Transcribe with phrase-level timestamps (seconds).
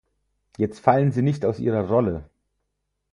[0.57, 2.27] Jetzt fallen Sie nicht aus ihrer Rolle!